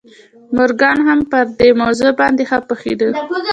مورګان 0.55 0.97
هم 1.07 1.19
پر 1.31 1.45
دې 1.59 1.69
موضوع 1.81 2.11
باندې 2.19 2.43
ښه 2.49 2.57
پوهېده 2.67 3.09